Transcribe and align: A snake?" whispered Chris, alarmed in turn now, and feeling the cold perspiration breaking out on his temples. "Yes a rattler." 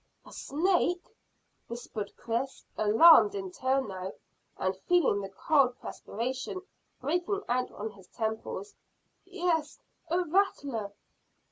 A 0.25 0.33
snake?" 0.33 1.15
whispered 1.67 2.17
Chris, 2.17 2.65
alarmed 2.75 3.35
in 3.35 3.51
turn 3.51 3.89
now, 3.89 4.13
and 4.57 4.75
feeling 4.75 5.21
the 5.21 5.29
cold 5.29 5.79
perspiration 5.79 6.63
breaking 6.99 7.43
out 7.47 7.69
on 7.71 7.91
his 7.91 8.07
temples. 8.07 8.73
"Yes 9.25 9.77
a 10.09 10.21
rattler." 10.23 10.91